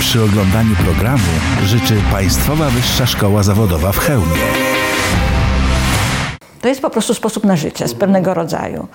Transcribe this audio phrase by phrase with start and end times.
[0.00, 1.24] przy oglądaniu programu
[1.62, 4.36] życzy Państwowa Wyższa Szkoła Zawodowa w Chełmie.
[6.60, 8.88] To jest po prostu sposób na życie z pewnego rodzaju.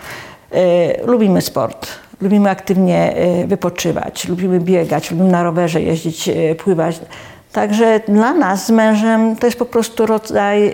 [0.52, 1.88] E, lubimy sport,
[2.22, 7.00] lubimy aktywnie e, wypoczywać, lubimy biegać, lubimy na rowerze jeździć, e, pływać.
[7.52, 10.74] Także dla nas z mężem to jest po prostu rodzaj e,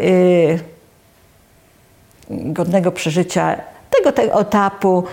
[2.30, 3.55] godnego przeżycia
[3.98, 5.04] tego, tego etapu,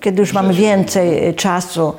[0.00, 1.92] kiedy już mamy więcej czasu.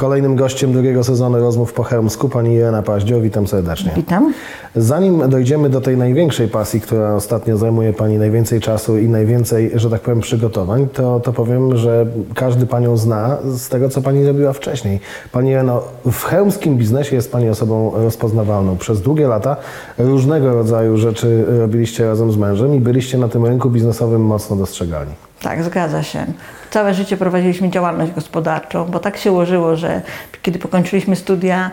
[0.00, 3.20] Kolejnym gościem drugiego sezonu rozmów po Chełmsku pani Irena Paździo.
[3.20, 3.92] Witam serdecznie.
[3.96, 4.32] Witam.
[4.76, 9.90] Zanim dojdziemy do tej największej pasji, która ostatnio zajmuje Pani najwięcej czasu i najwięcej, że
[9.90, 14.52] tak powiem, przygotowań, to, to powiem, że każdy Panią zna z tego, co Pani robiła
[14.52, 15.00] wcześniej.
[15.32, 18.76] Pani Ireno, w chełmskim biznesie jest Pani osobą rozpoznawalną.
[18.76, 19.56] Przez długie lata
[19.98, 25.12] różnego rodzaju rzeczy robiliście razem z mężem i byliście na tym rynku biznesowym mocno dostrzegalni.
[25.42, 26.26] Tak, zgadza się.
[26.70, 30.02] Całe życie prowadziliśmy działalność gospodarczą, bo tak się ułożyło, że
[30.42, 31.70] kiedy pokończyliśmy studia,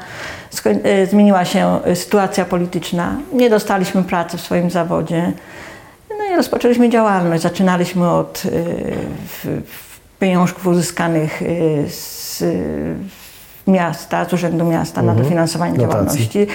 [0.84, 3.16] e, zmieniła się e, sytuacja polityczna.
[3.34, 5.32] Nie dostaliśmy pracy w swoim zawodzie.
[6.10, 7.44] No i rozpoczęliśmy działalność.
[7.44, 8.44] Zaczynaliśmy od
[9.28, 9.62] w
[10.20, 11.42] pieniążków uzyskanych
[11.88, 12.44] z
[13.68, 15.92] miasta, z Urzędu Miasta na dofinansowanie Dotacji.
[15.92, 16.48] działalności.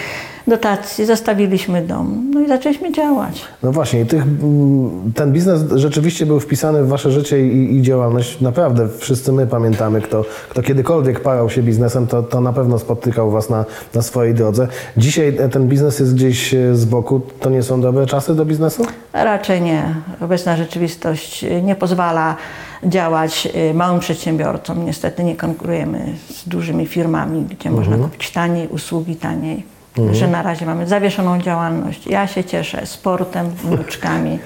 [0.46, 3.44] Dotacji, zostawiliśmy dom, no i zaczęliśmy działać.
[3.62, 7.83] No właśnie, i tych, mm, ten biznes rzeczywiście był wpisany w Wasze życie i, i
[7.83, 8.40] działalność.
[8.40, 13.30] Naprawdę wszyscy my pamiętamy, kto, kto kiedykolwiek parał się biznesem, to, to na pewno spotykał
[13.30, 14.68] Was na, na swojej drodze.
[14.96, 17.20] Dzisiaj ten biznes jest gdzieś e, z boku.
[17.40, 18.86] To nie są dobre czasy do biznesu?
[19.12, 19.94] Raczej nie.
[20.20, 22.36] Obecna rzeczywistość y, nie pozwala
[22.84, 24.84] działać y, małym przedsiębiorcom.
[24.84, 29.66] Niestety nie konkurujemy z dużymi firmami, gdzie można kupić taniej usługi taniej.
[30.12, 32.06] Że na razie mamy zawieszoną działalność.
[32.06, 34.39] Ja się cieszę sportem, wnuczkami.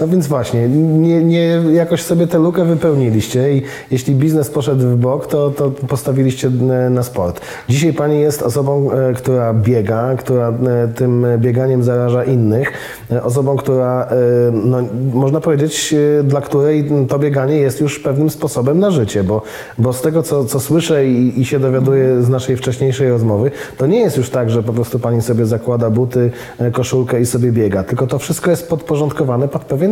[0.00, 4.96] No więc właśnie, nie, nie jakoś sobie tę lukę wypełniliście i jeśli biznes poszedł w
[4.96, 6.50] bok, to, to postawiliście
[6.90, 7.40] na sport.
[7.68, 12.72] Dzisiaj Pani jest osobą, e, która biega, która e, tym bieganiem zaraża innych,
[13.10, 14.08] e, osobą, która,
[14.52, 14.78] no,
[15.14, 19.42] można powiedzieć, dla której to bieganie jest już pewnym sposobem na życie, bo,
[19.78, 23.86] bo z tego, co, co słyszę i, i się dowiaduję z naszej wcześniejszej rozmowy, to
[23.86, 26.30] nie jest już tak, że po prostu Pani sobie zakłada buty,
[26.72, 29.89] koszulkę i sobie biega, tylko to wszystko jest podporządkowane pod pewien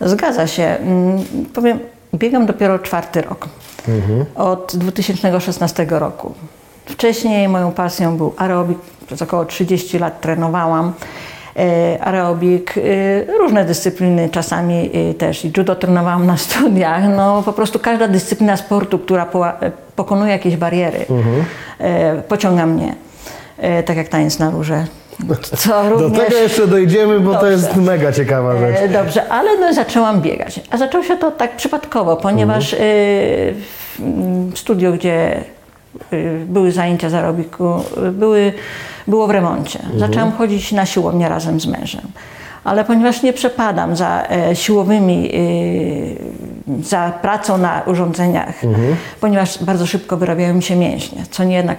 [0.00, 0.62] Zgadza się.
[0.62, 1.18] Mm,
[1.54, 1.78] Powiem,
[2.14, 3.48] biegam dopiero czwarty rok.
[4.34, 6.34] Od 2016 roku.
[6.86, 8.78] Wcześniej moją pasją był aerobik.
[9.06, 10.92] Przez około 30 lat trenowałam
[11.56, 12.80] e, aerobik, e,
[13.38, 17.02] różne dyscypliny, czasami e, też i judo trenowałam na studiach.
[17.16, 19.26] No po prostu każda dyscyplina sportu, która
[19.96, 21.06] pokonuje jakieś bariery,
[21.78, 22.94] e, pociąga mnie.
[23.86, 24.86] Tak jak taniec na róże.
[25.56, 26.24] Co Do również...
[26.24, 27.52] tego jeszcze dojdziemy, bo to Dobrze.
[27.52, 28.76] jest mega ciekawa rzecz.
[28.78, 30.60] E, Dobrze, ale no, zaczęłam biegać.
[30.70, 32.90] A zaczęło się to tak przypadkowo, ponieważ Mhm.
[32.90, 33.54] y,
[34.54, 35.44] w studio, gdzie
[36.12, 37.74] y, były zajęcia z aerobiku,
[38.12, 38.52] były,
[39.06, 39.78] było w remoncie.
[39.80, 39.98] Mhm.
[39.98, 42.02] Zaczęłam chodzić na siłownię razem z mężem.
[42.64, 46.16] Ale ponieważ nie przepadam za e, siłowymi, y,
[46.82, 48.96] za pracą na urządzeniach, Mhm.
[49.20, 51.76] ponieważ bardzo szybko wyrabiają mi się mięśnie, co nie jedna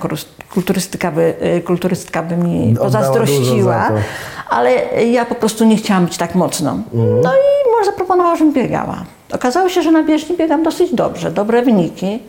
[0.54, 3.90] kulturystyka by, y, kulturystyka by mi pozazdrościła.
[4.50, 4.72] Ale
[5.12, 6.78] ja po prostu nie chciałam być tak mocno.
[6.94, 9.04] No i mąż zaproponował, żebym biegała.
[9.34, 12.20] Okazało się, że na bieżni biegam dosyć dobrze, dobre wyniki.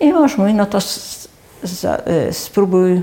[0.00, 1.28] I mąż mówi, no to s-
[1.62, 3.02] za, y, spróbuj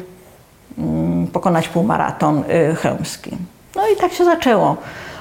[0.78, 3.32] mm, pokonać półmaraton y, chełmski.
[3.76, 4.78] No i tak się zaczęło.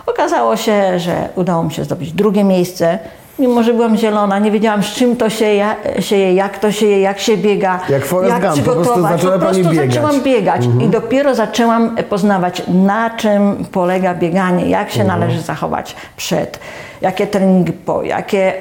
[0.07, 2.99] Okazało się, że udało mi się zdobyć drugie miejsce.
[3.39, 6.72] Mimo, że byłam zielona, nie wiedziałam z czym to się, ja, się je, jak to
[6.72, 9.22] się je, jak się biega, Jak jak Gump, po prostu przygotować.
[9.22, 9.95] po prostu biegać.
[9.95, 16.59] zaczęłam biegać i dopiero zaczęłam poznawać, na czym polega bieganie, jak się należy zachować przed,
[17.00, 18.53] jakie treningi po, jakie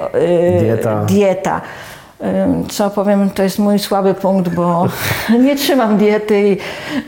[0.53, 1.06] yy, Dieta.
[1.06, 1.62] dieta.
[2.69, 4.88] Co powiem, to jest mój słaby punkt, bo
[5.45, 6.57] nie trzymam diety i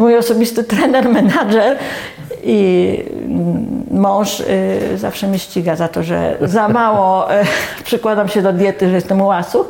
[0.01, 1.77] mój osobisty trener, menadżer
[2.47, 7.45] i mm, mąż y, zawsze mnie ściga za to, że za mało y,
[7.83, 9.69] przykładam się do diety, że jestem łasuch.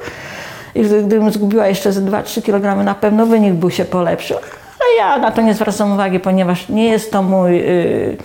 [0.75, 4.37] I gdy- gdybym zgubiła jeszcze ze 2-3 kg, na pewno wynik by się polepszył.
[4.37, 7.59] Ale ja na to nie zwracam uwagi, ponieważ nie jest to mój.
[7.59, 8.17] y,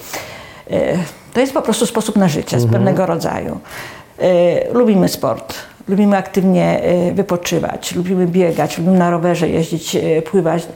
[0.73, 0.99] y,
[1.35, 3.61] to jest po prostu sposób na życie z pewnego rodzaju.
[4.23, 5.55] Y, lubimy sport,
[5.89, 9.97] lubimy aktywnie y, wypoczywać, lubimy biegać, lubimy na rowerze jeździć,
[10.31, 10.67] pływać.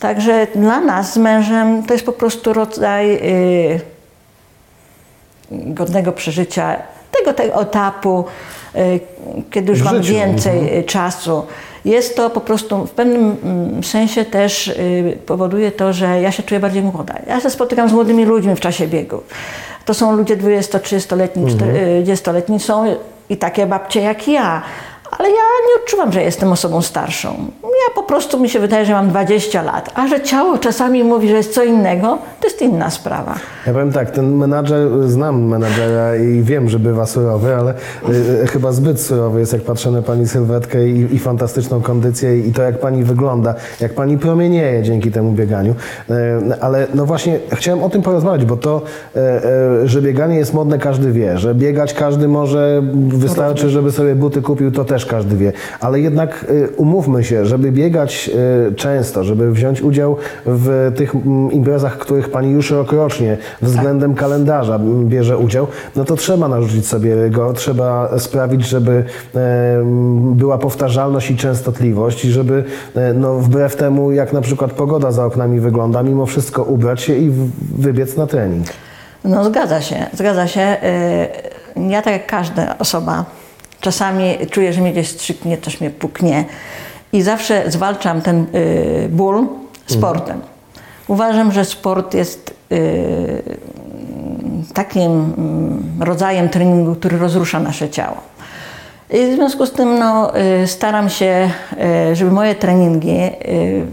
[0.00, 3.80] Także dla nas z mężem to jest po prostu rodzaj y,
[5.50, 6.76] godnego przeżycia
[7.24, 8.24] każdego tego etapu,
[8.76, 9.00] y,
[9.50, 11.42] kiedy już mam więcej y, czasu.
[11.84, 16.42] Jest to po prostu w pewnym mm, sensie też y, powoduje to, że ja się
[16.42, 17.14] czuję bardziej młoda.
[17.26, 19.22] Ja się spotykam z młodymi ludźmi w czasie biegu.
[19.84, 22.96] To są ludzie 20-30-letni, 40-letni, są
[23.28, 24.62] i takie babcie jak ja.
[25.20, 25.34] Ale ja
[25.68, 27.28] nie odczuwam, że jestem osobą starszą.
[27.62, 29.90] Ja po prostu mi się wydaje, że mam 20 lat.
[29.94, 33.34] A że ciało czasami mówi, że jest co innego, to jest inna sprawa.
[33.66, 37.74] Ja powiem tak, ten menadżer, znam menadżera i wiem, że bywa surowy, ale
[38.42, 42.52] y, chyba zbyt surowy jest, jak patrzę na pani sylwetkę i, i fantastyczną kondycję i
[42.52, 45.74] to, jak pani wygląda, jak pani promienieje dzięki temu bieganiu.
[46.10, 46.14] Y,
[46.60, 48.82] ale no właśnie, chciałem o tym porozmawiać, bo to,
[49.16, 49.20] y,
[49.84, 54.42] y, że bieganie jest modne, każdy wie, że biegać każdy może, wystarczy, żeby sobie buty
[54.42, 55.52] kupił, to też każdy wie.
[55.80, 58.30] Ale jednak y, umówmy się, żeby biegać
[58.70, 60.16] y, często, żeby wziąć udział
[60.46, 65.66] w tych mm, imprezach, których pani już rokrocznie względem kalendarza bierze udział,
[65.96, 69.04] no to trzeba narzucić sobie go, trzeba sprawić, żeby
[69.34, 69.82] e,
[70.34, 72.64] była powtarzalność i częstotliwość i żeby
[72.94, 77.14] e, no, wbrew temu, jak na przykład pogoda za oknami wygląda, mimo wszystko ubrać się
[77.14, 77.30] i
[77.78, 78.66] wybiec na trening.
[79.24, 80.76] No zgadza się, zgadza się.
[80.82, 81.50] Y,
[81.90, 83.24] Ja tak jak każda osoba,
[83.80, 86.44] czasami czuję, że mnie gdzieś strzyknie, coś mnie puknie
[87.12, 89.46] i zawsze zwalczam ten y, ból
[89.86, 90.40] sportem.
[91.08, 93.42] Uważam, że sport jest y,
[94.74, 98.16] takim mm, rodzajem treningu, który rozrusza nasze ciało.
[99.10, 101.50] I w związku z tym no, y, staram się,
[102.10, 103.86] y, żeby moje treningi y,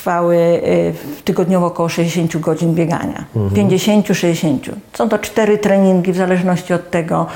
[0.00, 0.94] trwały y,
[1.24, 3.24] tygodniowo około 60 godzin biegania.
[3.36, 4.58] 50-60.
[4.92, 7.26] Są to cztery treningi w zależności od tego,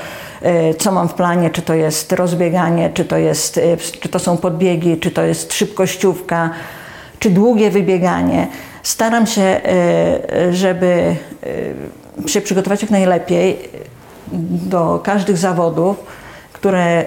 [0.71, 4.19] y, co mam w planie, czy to jest rozbieganie, czy to, jest, y, czy to
[4.19, 6.49] są podbiegi, czy to jest szybkościówka,
[7.19, 8.47] czy długie wybieganie.
[8.83, 9.61] Staram się,
[10.51, 11.15] żeby
[12.25, 13.69] się przygotować jak najlepiej
[14.71, 15.97] do każdych zawodów,
[16.53, 17.05] które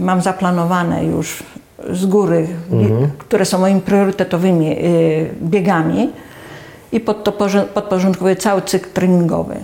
[0.00, 1.42] mam zaplanowane już
[1.90, 3.10] z góry, Mhm.
[3.18, 6.10] które są moimi priorytetowymi y, biegami
[6.92, 7.32] i pod to
[7.74, 9.54] podporządkowuję cały cykl treningowy.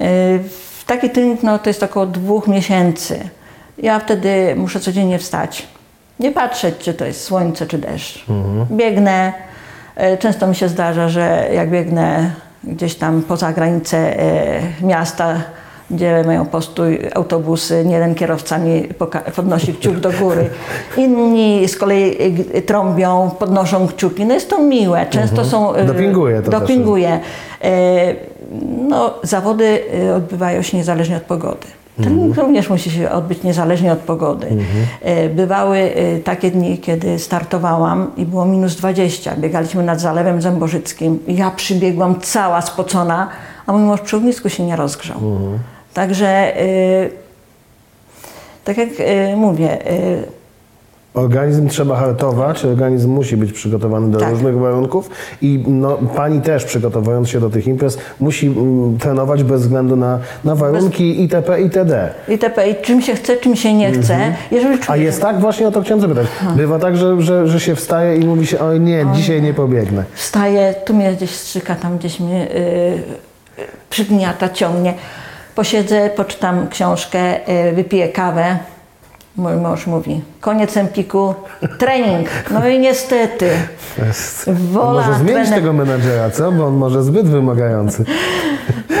[0.00, 0.40] Y,
[0.86, 3.28] Taki trening no, to jest około dwóch miesięcy.
[3.78, 5.66] Ja wtedy muszę codziennie wstać.
[6.20, 8.24] Nie patrzeć, czy to jest słońce, czy deszcz.
[8.70, 9.32] Biegnę.
[10.14, 12.30] Y, Często mi się zdarza, że jak biegnę
[12.64, 14.16] gdzieś tam poza granicę
[14.82, 15.34] miasta,
[15.90, 18.88] gdzie mają postój autobusy, nie jeden kierowca mi
[19.36, 20.50] podnosi kciuk do góry.
[20.96, 24.26] Inni z kolei y, trąbią, podnoszą kciuki.
[24.26, 25.06] No jest to miłe.
[25.10, 25.74] Często są...
[25.76, 26.60] y, Dopinguje to też.
[26.60, 27.20] Dopinguje.
[27.64, 27.68] Y,
[28.88, 29.78] No, zawody
[30.16, 31.66] odbywają się niezależnie od pogody.
[32.02, 34.46] Trening również musi się odbyć niezależnie od pogody.
[35.26, 35.90] Y, Bywały
[36.24, 39.36] takie dni, kiedy startowałam i było minus 20.
[39.36, 41.18] Biegaliśmy nad Zalewem Zębożyckim.
[41.28, 43.28] Ja przybiegłam cała spocona,
[43.66, 45.16] a mój mąż przy ognisku się nie rozgrzał.
[45.96, 47.10] Także, y,
[48.64, 50.36] tak jak y, mówię, y,
[51.14, 54.30] Organizm trzeba hartować, organizm musi być przygotowany do Tak.
[54.30, 55.10] różnych warunków
[55.42, 60.18] i no, pani też przygotowując się do tych imprez musi mm, trenować bez względu na,
[60.44, 61.62] na warunki itp.
[61.62, 62.10] itd.
[62.28, 62.70] itp.
[62.70, 64.34] I czym się chce, czym się nie chce.
[64.50, 66.26] Jeżeli A jest tak właśnie o to chciałem zapytać.
[66.56, 70.04] Bywa tak, że, że, że się wstaje i mówi się, oj nie, dzisiaj nie pobiegnę.
[70.14, 72.46] Wstaję, tu mnie gdzieś strzyka, tam gdzieś mnie
[73.58, 74.94] yy, przygniata, ciągnie.
[75.56, 77.18] Posiedzę, poczytam książkę,
[77.64, 78.58] yy, wypiję kawę.
[79.36, 81.34] Mój mąż mówi, koniec empiku,
[81.78, 82.28] trening.
[82.50, 83.50] No i niestety,
[84.46, 86.52] Wola, może zmienić trener- tego menadżera, co?
[86.52, 88.04] Bo on może zbyt wymagający.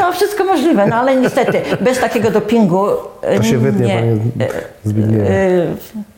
[0.00, 2.86] no wszystko możliwe, no ale niestety, bez takiego dopingu...
[3.36, 4.16] To się wytnie, nie, panie
[4.84, 5.24] Zbigniewie.
[5.24, 5.66] Yy,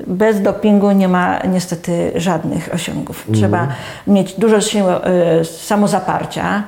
[0.07, 3.27] Bez dopingu nie ma niestety żadnych osiągów.
[3.35, 3.69] Trzeba
[4.07, 4.93] mieć dużo siły,
[5.59, 6.63] samozaparcia,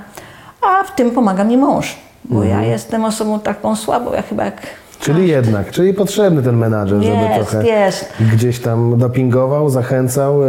[0.62, 1.96] a w tym pomaga mi mąż.
[2.24, 4.62] Bo ja jestem osobą taką słabą, ja chyba jak...
[5.00, 8.12] Czyli jednak, czyli potrzebny ten menadżer, żeby Jest, trochę jest.
[8.32, 10.46] gdzieś tam dopingował, zachęcał, y,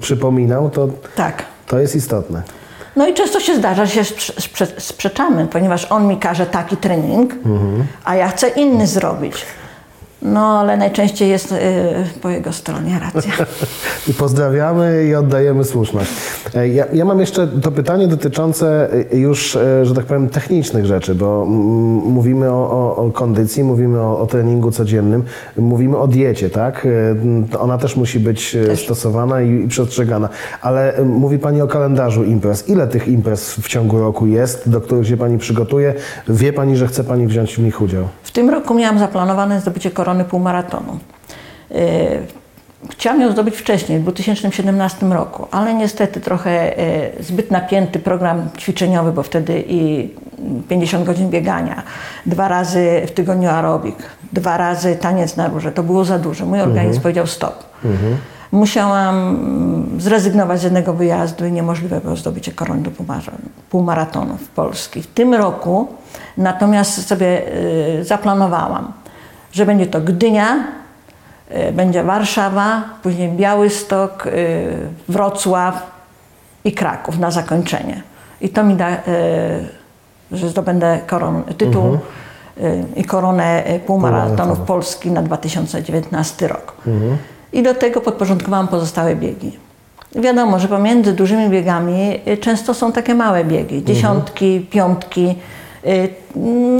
[0.00, 1.42] przypominał, to, Tak.
[1.66, 2.42] to jest istotne.
[2.96, 6.76] No i często się zdarza, że się sprze- sprze- sprzeczamy, ponieważ on mi każe taki
[6.76, 7.34] trening,
[8.04, 9.34] a ja chcę inny zrobić.
[10.22, 11.58] No ale najczęściej jest yy,
[12.22, 13.32] po jego stronie racja.
[14.08, 16.10] I pozdrawiamy i oddajemy słuszność.
[16.54, 20.86] E, Ja, ja mam jeszcze to pytanie dotyczące e, już, e, że tak powiem, technicznych
[20.86, 21.56] rzeczy, bo mm,
[22.12, 25.22] mówimy o, o, o kondycji, mówimy o, o treningu codziennym,
[25.56, 26.86] mówimy o diecie, tak?
[27.54, 30.28] E, Ona też musi być e, stosowana i, i przestrzegana.
[30.60, 32.68] Ale mówi Pani o kalendarzu imprez.
[32.68, 35.94] Ile tych imprez w ciągu roku jest, do których się Pani przygotuje?
[36.28, 38.04] Wie Pani, że chce Pani wziąć w nich udział?
[38.32, 40.98] W tym roku miałam zaplanowane zdobycie korony półmaratonu.
[41.70, 41.78] Yy,
[42.90, 46.74] Chciałam ją zdobyć wcześniej, w 2017 roku, ale niestety trochę
[47.16, 50.10] yy, zbyt napięty program ćwiczeniowy, bo wtedy i
[50.68, 51.82] 50 godzin biegania,
[52.26, 53.96] dwa razy w tygodniu aerobik,
[54.32, 55.72] dwa razy taniec na róże.
[55.72, 56.46] To było za dużo.
[56.46, 57.64] Mój organizm powiedział stop.
[58.52, 62.90] Musiałam mm, zrezygnować z jednego wyjazdu i niemożliwe było zdobycie korony do
[63.70, 65.02] półmaratonów Polski.
[65.02, 65.88] W tym roku
[66.36, 67.42] natomiast sobie
[68.00, 68.92] y, zaplanowałam,
[69.52, 70.64] że będzie to Gdynia,
[71.68, 74.30] y, będzie Warszawa, później Białystok, y,
[75.08, 75.90] Wrocław
[76.64, 78.02] i Kraków na zakończenie.
[78.40, 78.96] I to mi da,
[80.32, 81.98] że zdobędę koron, tytuł
[82.60, 84.60] y, i koronę półmaratonów.
[84.60, 86.74] Polski na 2019 rok.
[87.52, 89.56] I do tego podporządkowałam pozostałe biegi.
[90.16, 95.34] Wiadomo, że pomiędzy dużymi biegami y, często są takie małe biegi, dziesiątki, piątki.
[95.86, 96.08] y,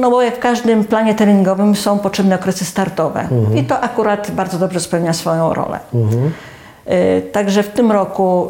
[0.00, 3.28] No bo jak w każdym planie treningowym są potrzebne okresy startowe.
[3.54, 5.78] I to akurat bardzo dobrze spełnia swoją rolę.
[7.18, 8.48] Y, Także w tym roku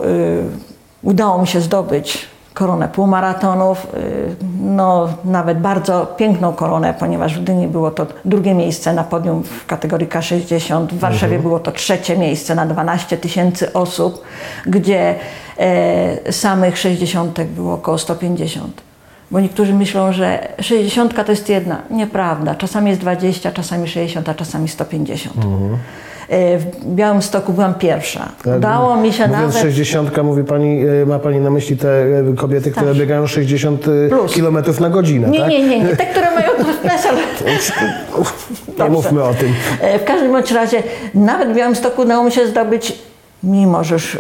[1.03, 7.69] udało mi się zdobyć koronę półmaratonów, y, no nawet bardzo piękną koronę, ponieważ w Gdyni
[7.69, 12.55] było to drugie miejsce na podium w kategorii K60, w Warszawie było to trzecie miejsce
[12.55, 14.23] na 12 tysięcy osób,
[14.67, 15.15] gdzie
[15.59, 18.92] e, samych 60 było około 150.
[19.33, 21.83] Bo niektórzy myślą, że 60 to jest jedna.
[21.91, 22.55] Nieprawda.
[22.55, 25.37] Czasami jest 20, czasami 60, a czasami 150.
[26.29, 28.29] E, W Białymstoku byłam pierwsza.
[28.57, 29.63] Udało mi się Tak, Mówiąc nawet...
[29.75, 32.97] 60, mówi pani, e, ma pani na myśli te e, kobiety, które Tak.
[32.97, 34.35] biegają 60 Plus.
[34.35, 35.49] km na godzinę, Nie, tak?
[35.49, 35.97] nie, nie, nie.
[35.97, 37.17] Te, które mają to PESEL.
[38.79, 39.55] Nie mówmy o tym.
[40.01, 40.83] W każdym bądź razie,
[41.15, 42.99] nawet w Białymstoku udało mi się zdobyć,
[43.43, 44.19] mimo że już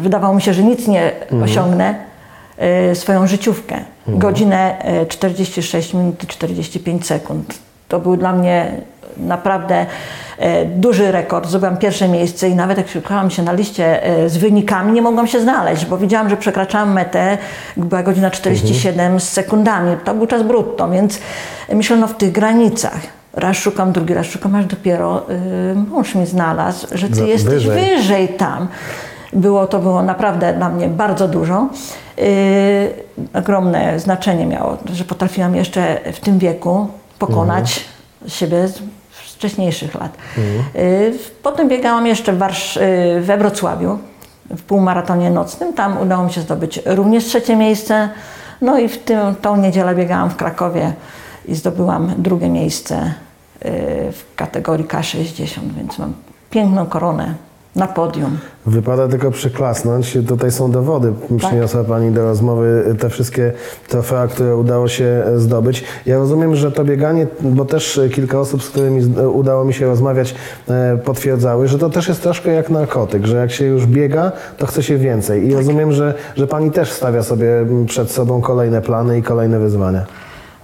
[0.00, 1.12] wydawało mi się, że nic nie
[1.44, 2.13] osiągnę, e,
[2.94, 3.76] swoją życiówkę.
[4.08, 7.54] Godzinę e, 46 minut i 45 sekund.
[7.88, 8.72] To był dla mnie
[9.16, 9.86] naprawdę
[10.38, 11.48] e, duży rekord.
[11.48, 15.26] Zdobyłam pierwsze miejsce i nawet jak szukałam się na liście e, z wynikami, nie mogłam
[15.26, 17.38] się znaleźć, bo widziałam, że przekraczałam metę,
[17.76, 19.96] była godzina 47 z sekundami.
[20.04, 21.18] To był czas brutto, więc
[21.72, 23.00] myślę, no w tych granicach.
[23.32, 27.66] Raz szukam, drugi raz szukam, aż dopiero y, mąż mi znalazł, że ty Za- jesteś
[27.66, 27.96] wyżej.
[27.96, 28.28] wyżej.
[28.28, 28.68] tam.
[29.32, 31.68] Było to było naprawdę dla mnie bardzo dużo.
[32.18, 32.94] Y,
[33.34, 37.84] ogromne znaczenie miało, że potrafiłam jeszcze w tym wieku pokonać
[38.26, 40.16] siebie z wcześniejszych lat.
[40.76, 43.98] Y, potem biegałam jeszcze w Warsz- y, we Wrocławiu
[44.50, 45.72] w półmaratonie nocnym.
[45.72, 48.08] Tam udało mi się zdobyć również trzecie miejsce.
[48.60, 50.92] No i w tym, tą niedzielę biegałam w Krakowie
[51.48, 53.14] i zdobyłam drugie miejsce
[54.12, 56.14] w kategorii K60, więc mam
[56.50, 57.34] piękną koronę
[57.76, 58.38] na podium.
[58.66, 60.18] Wypada tylko przyklasnąć.
[60.28, 61.12] Tutaj są dowody.
[61.38, 63.52] Przyniosła Pani do rozmowy te wszystkie
[63.88, 65.84] trofea, które udało się zdobyć.
[66.06, 69.86] Ja rozumiem, że to bieganie, bo też kilka osób, z którymi z- udało mi się
[69.86, 70.34] rozmawiać,
[70.68, 74.66] e, potwierdzały, że to też jest troszkę jak narkotyk, że jak się już biega, to
[74.66, 75.46] chce się więcej.
[75.48, 77.46] I rozumiem, że, że Pani też stawia sobie
[77.86, 80.04] przed sobą kolejne plany i kolejne wyzwania.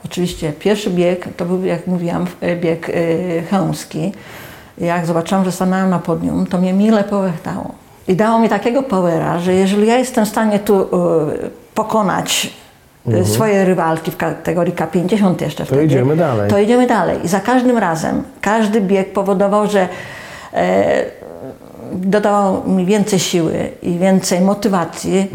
[0.04, 4.12] Oczywiście pierwszy bieg to był, jak mówiłam, e, bieg y, chełmski.
[4.80, 7.74] Jak zobaczyłam, że stanęłam na podium, to mnie mile połechtało.
[8.08, 10.86] I dało mi takiego powera, że jeżeli ja jestem w stanie tu y,
[11.74, 12.50] pokonać
[13.08, 16.50] y, swoje rywalki w kategorii K50 jeszcze wtedy, idziemy dalej.
[16.50, 17.18] To idziemy dalej.
[17.24, 19.88] I za każdym razem, każdy bieg powodował, że
[20.54, 21.04] e,
[21.92, 25.30] dodawał mi więcej siły i więcej motywacji.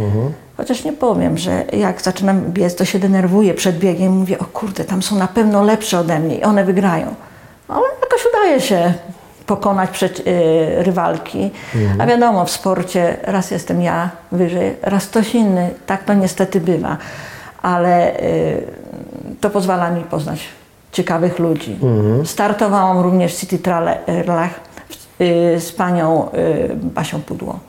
[0.57, 4.11] Chociaż nie powiem, że jak zaczynam biec, to się denerwuję przed biegiem.
[4.11, 7.15] Mówię, o kurde, tam są na pewno lepsze ode mnie i one wygrają.
[7.67, 8.93] Ale jakoś udaje się
[9.45, 11.51] pokonać przed, e, rywalki.
[11.99, 15.69] A wiadomo, w sporcie raz jestem ja wyżej, raz ktoś inny.
[15.85, 16.97] Tak to niestety bywa.
[17.61, 18.21] Ale e,
[19.41, 20.39] to pozwala mi poznać
[20.91, 21.77] ciekawych ludzi.
[22.25, 24.49] Startowałam również w City Trailach
[25.21, 27.59] y, z panią y, Basią Pudło,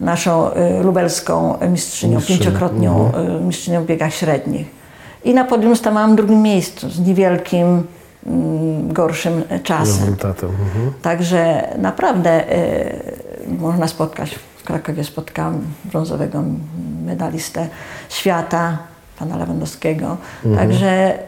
[0.00, 2.38] naszą y, lubelską mistrzynią, Mistrzynią.
[2.38, 4.66] pięciokrotnią y, mistrzynią w biegach średnich.
[5.24, 7.86] I na podium stawałam w drugim miejscu z niewielkim,
[8.82, 10.16] gorszym czasem.
[10.48, 10.92] Mhm.
[11.02, 14.38] Także naprawdę y, można spotkać.
[14.56, 16.42] W Krakowie spotkałam brązowego
[17.04, 17.68] medalistę
[18.08, 18.78] świata,
[19.18, 20.16] pana Lewandowskiego.
[20.56, 21.18] Także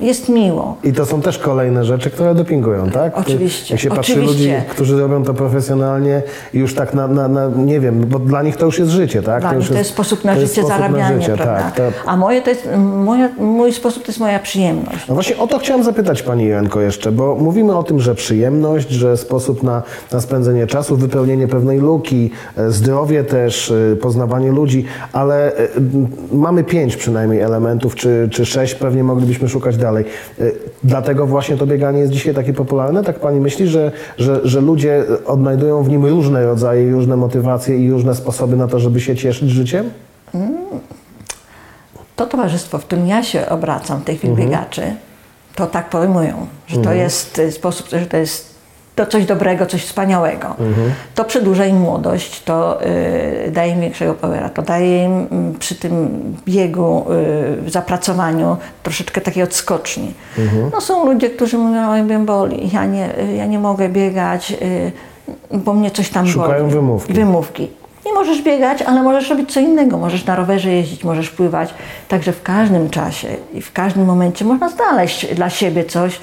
[0.00, 0.76] jest miło.
[0.84, 3.18] I to są też kolejne rzeczy, które dopingują, tak?
[3.18, 4.54] Oczywiście, Jak się patrzy oczywiście.
[4.56, 6.22] ludzi, którzy robią to profesjonalnie
[6.54, 9.22] i już tak na, na, na, nie wiem, bo dla nich to już jest życie,
[9.22, 9.40] tak?
[9.40, 11.62] Dla już nich to jest sposób na to życie, sposób na zarabianie, życie, prawda?
[11.62, 12.68] Tak, to, A moje to jest,
[13.04, 15.08] moja, mój sposób to jest moja przyjemność.
[15.08, 18.90] no właśnie o to chciałem zapytać Pani Joanko jeszcze, bo mówimy o tym, że przyjemność,
[18.90, 24.84] że sposób na, na spędzenie czasu, wypełnienie pewnej luki, e, zdrowie też, e, poznawanie ludzi,
[25.12, 25.68] ale e,
[26.32, 29.89] mamy pięć przynajmniej elementów, czy, czy sześć, pewnie moglibyśmy szukać dalej.
[29.98, 30.02] E,
[30.84, 33.04] Dlatego właśnie to bieganie jest dzisiaj takie popularne?
[33.04, 37.90] Tak Pani myśli, że, że, że ludzie odnajdują w nim różne rodzaje, różne motywacje i
[37.90, 39.90] różne sposoby na to, żeby się cieszyć życiem?
[42.16, 44.36] to towarzystwo, w którym ja się obracam, tych Mhm.
[44.48, 44.82] biegaczy,
[45.54, 48.49] to tak pojmują, że to jest y, sposób, że to jest
[48.96, 50.46] to coś dobrego, coś wspaniałego.
[50.46, 50.92] Mhm.
[51.14, 52.84] To przedłuża im młodość, to
[53.46, 56.08] y, daje im większego powera, to daje im mm, przy tym
[56.46, 57.06] biegu,
[57.58, 60.14] y, w zapracowaniu troszeczkę takiej odskoczni.
[60.38, 60.70] Mhm.
[60.72, 64.92] No są ludzie, którzy mówią, oj mnie boli, ja nie, ja nie mogę biegać, y,
[65.58, 66.74] bo mnie coś tam Szukają boli.
[66.74, 67.12] wymówki.
[67.12, 67.70] Wymówki.
[68.06, 69.98] Nie możesz biegać, ale możesz robić co innego.
[69.98, 71.74] Możesz na rowerze jeździć, możesz pływać.
[72.08, 76.20] Także w każdym czasie i w każdym momencie można znaleźć dla siebie coś,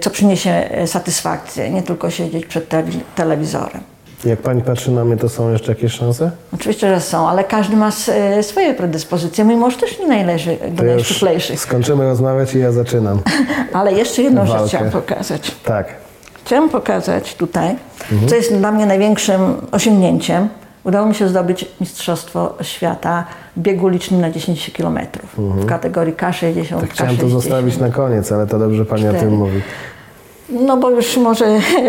[0.00, 3.80] co przyniesie y, satysfakcję, nie tylko siedzieć przed telewi- telewizorem.
[4.24, 6.30] Jak pani patrzy na mnie, to są jeszcze jakieś szanse?
[6.54, 7.90] Oczywiście, że są, ale każdy ma
[8.38, 9.44] y, swoje predyspozycje.
[9.44, 11.60] Mój mąż też nie należy do najszczuplejszych.
[11.60, 13.20] skończymy rozmawiać i ja zaczynam.
[13.72, 15.52] Ale jeszcze jedną rzecz chciałam pokazać.
[15.64, 15.86] Tak.
[16.44, 17.76] Chciałam pokazać tutaj,
[18.12, 18.28] Mhm.
[18.28, 20.48] co jest dla mnie największym osiągnięciem.
[20.84, 23.24] Udało mi się zdobyć Mistrzostwo Świata
[23.56, 24.98] w biegu licznym na 10 km
[25.36, 26.80] w kategorii K60, Mhm.
[26.80, 27.30] Tak chciałem to K60.
[27.30, 29.60] zostawić na koniec, ale to dobrze pani o tym mówi.
[30.48, 31.44] No bo już może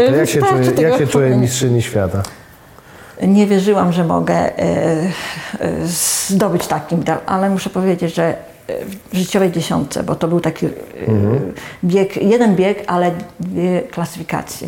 [0.09, 2.23] To jak się czuje, jak się czuje mistrzyni świata?
[3.27, 5.87] Nie wierzyłam, że mogę e, e,
[6.29, 8.35] zdobyć taki medal, ale muszę powiedzieć, że e,
[9.13, 10.69] w życiowej dziesiątce, bo to był taki e,
[11.83, 14.67] bieg, jeden bieg, ale dwie klasyfikacje.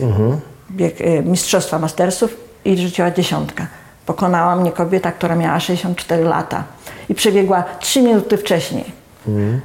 [0.72, 3.68] Bieg e, Mistrzostwa Mastersów i życiowa dziesiątka.
[4.05, 6.63] Pokonała mnie kobieta, która miała 64 lata
[7.10, 8.86] i przebiegła 3 minuty wcześniej.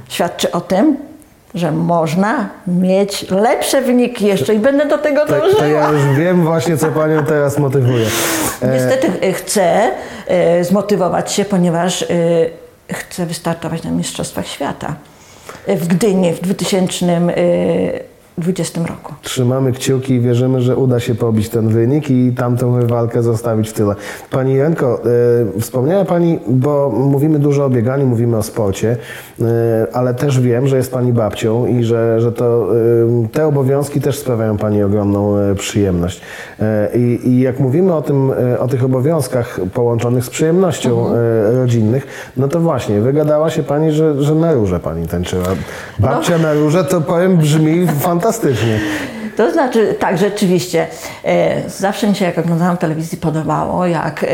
[0.09, 0.97] Świadczy o tym,
[1.55, 5.59] że można mieć lepsze wyniki jeszcze i będę do tego To, dążyła.
[5.59, 8.05] to ja już wiem właśnie, co panią teraz motywuje.
[8.73, 9.91] Niestety e, chcę
[10.27, 12.05] e, zmotywować się, ponieważ e,
[12.93, 14.95] chcę wystartować na Mistrzostwach Świata
[15.67, 16.41] w Gdyni w
[18.39, 19.13] 2020 roku.
[19.21, 23.73] Trzymamy kciuki i wierzymy, że uda się pobić ten wynik i tamtą walkę zostawić w
[23.73, 23.95] tyle.
[24.31, 25.01] Pani Janko,
[25.57, 28.97] e, wspomniała Pani, bo mówimy dużo o bieganiu, mówimy o sporcie,
[29.41, 32.67] e, ale też wiem, że jest Pani babcią i że, że to,
[33.23, 36.21] e, te obowiązki też sprawiają Pani ogromną przyjemność.
[36.95, 42.59] I, jak mówimy o, tym, o tych obowiązkach połączonych z przyjemnością e, rodzinnych, no to
[42.59, 45.47] właśnie, wygadała się Pani, że, że na róże Pani tańczyła.
[45.99, 48.28] Babcia na róże to powiem brzmi fantastycznie.
[49.37, 50.87] To znaczy, tak, rzeczywiście.
[51.25, 54.27] E, zawsze mi się, jak oglądałam telewizji, podobało, jak e,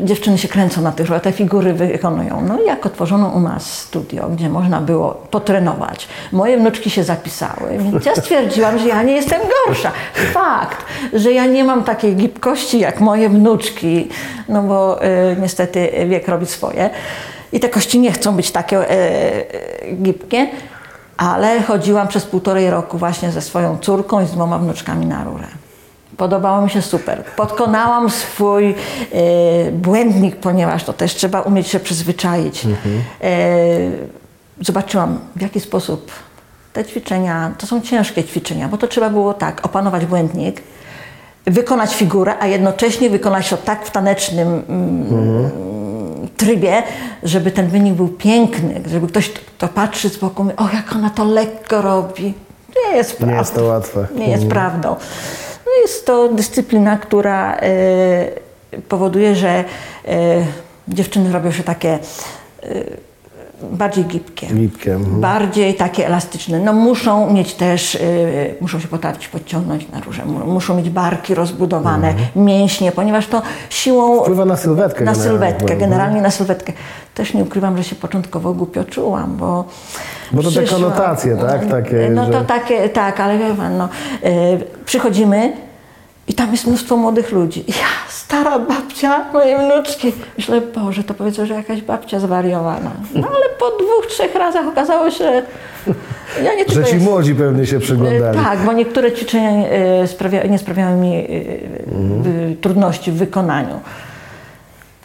[0.00, 2.44] dziewczyny się kręcą na tych różach, te figury wykonują.
[2.48, 7.78] No i jak otworzono u nas studio, gdzie można było potrenować, moje wnuczki się zapisały,
[7.78, 9.92] więc ja stwierdziłam, że ja nie jestem gorsza.
[10.14, 14.08] Fakt, że ja nie mam takiej gibkości jak moje wnuczki,
[14.48, 16.90] no bo e, niestety wiek robi swoje.
[17.52, 18.78] I te kości nie chcą być takie
[19.94, 20.48] gibkie,
[21.16, 25.46] ale chodziłam przez półtorej roku właśnie ze swoją córką i z dwoma wnuczkami na rurę.
[26.16, 27.24] Podobało mi się super.
[27.36, 28.74] Podkonałam swój e,
[29.72, 32.66] błędnik, ponieważ to też trzeba umieć się przyzwyczaić.
[33.20, 33.28] E,
[34.60, 36.12] zobaczyłam, w jaki sposób
[36.72, 40.62] te ćwiczenia, to są ciężkie ćwiczenia, bo to trzeba było tak, opanować błędnik,
[41.44, 45.50] wykonać figurę, a jednocześnie wykonać to tak w tanecznym mm,
[46.36, 46.82] trybie,
[47.22, 51.10] żeby ten wynik był piękny, żeby ktoś, kto patrzy z boku, mówi, o jak ona
[51.10, 52.34] to lekko robi.
[52.76, 53.32] Nie jest prawdą.
[53.32, 54.06] Nie jest to łatwe.
[54.14, 54.96] Nie jest prawdą.
[55.66, 59.64] No jest to dyscyplina, która e, powoduje, że e,
[60.88, 61.98] dziewczyny robią się takie
[62.62, 62.68] e,
[63.72, 64.46] bardziej gibkie.
[64.46, 65.20] Gibkie, mhm.
[65.20, 66.58] Bardziej takie elastyczne.
[66.60, 71.34] No muszą mieć też, y, muszą się potrafić podciągnąć na róże, mu- muszą mieć barki
[71.34, 74.02] rozbudowane, mięśnie, ponieważ to siłą...
[74.04, 74.22] Mhm.
[74.24, 75.30] Wpływa na sylwetkę Na generalnie.
[75.38, 75.80] sylwetkę, Mhm.
[75.80, 76.72] generalnie na sylwetkę.
[77.14, 79.64] Też nie ukrywam, że się początkowo głupio czułam, bo...
[80.32, 81.66] Bo to te konotacje, tak?
[81.66, 83.88] Takie, no to że- takie, tak, ale wie pan, no,
[84.24, 84.30] y,
[84.84, 85.52] przychodzimy
[86.28, 87.64] i tam jest mnóstwo młodych ludzi.
[87.68, 87.74] Ja,
[88.10, 90.12] stara babcia, moje wnuczki.
[90.38, 92.90] Myślę, Boże, to powiedzą, że jakaś babcia zwariowana.
[93.14, 95.42] No ale po dwóch, trzech razach okazało się, że
[96.44, 98.38] ja nie Że ci jest- młodzi pewnie się przyglądali.
[98.38, 103.80] tak, bo niektóre ćwiczenia e, sprawia, nie sprawiały mi e, e, trudności w wykonaniu.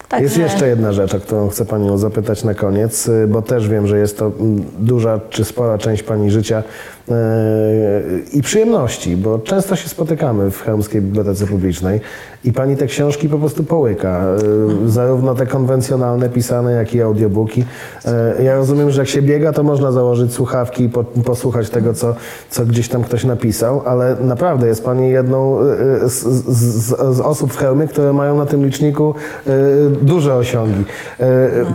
[0.09, 3.69] Także, Jest jeszcze jedna rzecz, o którą chcę Panią zapytać na koniec, y, bo też
[3.69, 6.63] wiem, że jest to mm, duża czy spora część Pani życia
[8.33, 12.01] i przyjemności, bo często się spotykamy w Chełmskiej Bibliotece Publicznej
[12.43, 14.25] i Pani te książki po prostu połyka,
[14.83, 17.65] yy, zarówno te konwencjonalne, pisane, jak i audiobooki.
[18.37, 21.93] Yy, Ja rozumiem, że jak się biega, to można założyć słuchawki i po, posłuchać tego,
[21.93, 22.15] co,
[22.49, 25.59] co gdzieś tam ktoś napisał, ale naprawdę jest Pani jedną
[26.05, 29.15] z, z, z osób w Chełmie, które mają na tym liczniku
[30.01, 30.85] duże osiągi.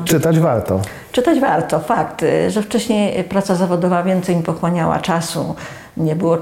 [0.05, 0.81] Czytać warto.
[1.13, 5.55] Czytać warto, fakt, że wcześniej praca zawodowa więcej mi pochłaniała czasu,
[5.97, 6.39] nie było,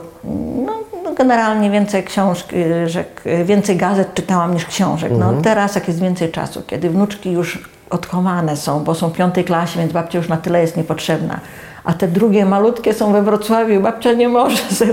[0.67, 0.73] no,
[1.05, 5.13] no generalnie więcej książek, więcej gazet czytałam niż książek.
[5.19, 9.45] No teraz jak jest więcej czasu, kiedy wnuczki już odchowane są, bo są w piątej
[9.45, 11.41] klasie, więc babcia już na tyle jest niepotrzebna.
[11.85, 14.87] A te drugie malutkie są we Wrocławiu, babcia nie może ze,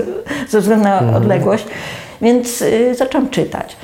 [0.48, 1.66] ze względu na odległość,
[2.20, 3.76] więc y, zaczęłam czytać.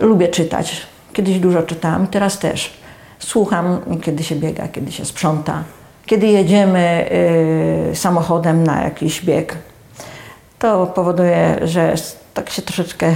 [0.00, 0.86] Y, lubię czytać.
[1.12, 2.72] Kiedyś dużo czytałam, teraz też.
[3.18, 5.64] Słucham, kiedy się biega, kiedy się sprząta,
[6.06, 7.06] kiedy jedziemy
[7.92, 9.54] y, samochodem na jakiś bieg.
[10.58, 11.94] To powoduje, że
[12.34, 13.14] tak się troszeczkę y,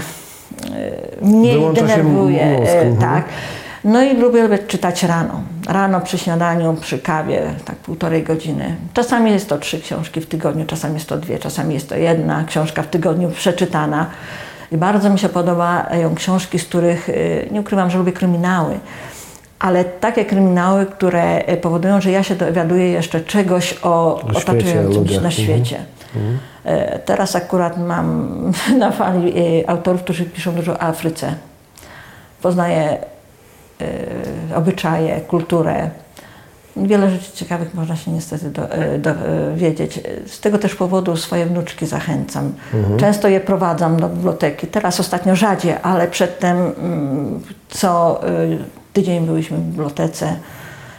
[1.22, 2.42] mniej Wyłącza denerwuje.
[2.42, 2.96] y, mhm.
[2.96, 3.24] tak.
[3.84, 5.42] No i lubię, czytać rano.
[5.68, 8.76] Rano przy śniadaniu, przy kawie, tak półtorej godziny.
[8.94, 12.44] Czasami jest to trzy książki w tygodniu, czasami jest to dwie, czasami jest to jedna
[12.44, 14.06] książka w tygodniu przeczytana.
[14.72, 17.08] I bardzo mi się podobają książki, z których,
[17.50, 18.78] nie ukrywam, że lubię kryminały,
[19.60, 25.20] ale takie kryminały, które y, powodują, że ja się dowiaduję jeszcze czegoś o, otaczającym się
[25.20, 25.32] na Mhm.
[25.32, 25.84] świecie.
[26.64, 28.36] E, Teraz akurat mam
[28.78, 31.34] na fali y, autorów, którzy piszą dużo o Afryce.
[32.42, 32.98] Poznaję
[34.50, 35.90] y, obyczaje, kulturę.
[36.76, 38.62] Wiele rzeczy ciekawych można się niestety do,
[38.98, 40.00] dowiedzieć.
[40.26, 42.52] Z tego też powodu swoje wnuczki zachęcam.
[43.00, 44.66] Często je prowadzam do biblioteki.
[44.66, 50.36] Teraz ostatnio rzadziej, ale przedtem mm, co y, tydzień byliśmy w bibliotece,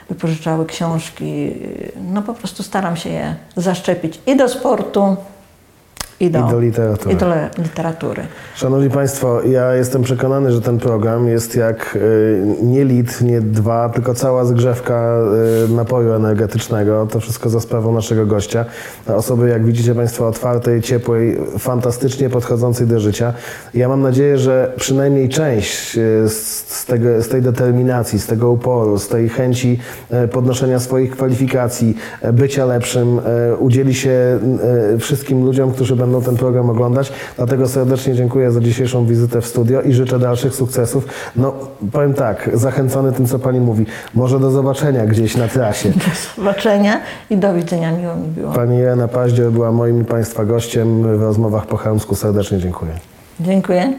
[0.10, 1.54] wypożyczały książki.
[2.02, 5.18] No po prostu staram się je zaszczepić i do sportu,
[6.22, 7.16] i do, I do literatury.
[7.16, 7.26] i do
[7.58, 8.24] literatury.
[8.56, 13.90] Szanowni Państwo, ja jestem przekonany, że ten program jest jak y, nie litr, nie dwa,
[13.90, 15.18] tylko cała zgrzewka
[15.66, 17.08] y, napoju energetycznego.
[17.12, 18.66] To wszystko za sprawą naszego gościa.
[19.08, 23.34] Osoby, jak widzicie Państwo, otwartej, ciepłej, fantastycznie podchodzącej do życia.
[23.74, 28.52] Ja mam nadzieję, że przynajmniej część y, z, z, tego, z tej determinacji, z tego
[28.52, 29.80] uporu, z tej chęci
[30.32, 31.98] podnoszenia swoich kwalifikacji,
[32.34, 33.22] bycia lepszym,
[33.60, 34.40] udzieli się
[35.00, 37.14] wszystkim ludziom, którzy będą ten program oglądać.
[37.38, 41.06] Dlatego serdecznie dziękuję za dzisiejszą wizytę w studio i życzę dalszych sukcesów.
[41.36, 41.54] No,
[41.92, 43.86] powiem tak, zachęcony tym, co Pani mówi.
[44.14, 45.90] Może do zobaczenia gdzieś na trasie.
[45.90, 47.92] Do zobaczenia i do widzenia.
[47.92, 48.54] Miło mi było.
[48.54, 52.16] Pani Irena Paździor była moim i Państwa gościem w rozmowach po chełmsku.
[52.16, 52.92] Serdecznie dziękuję.
[53.40, 53.94] Dziękuję.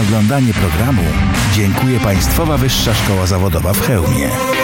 [0.00, 1.02] Oglądanie programu
[1.54, 4.59] dziękuję Państwowa Wyższa Szkoła Zawodowa w Chełmie.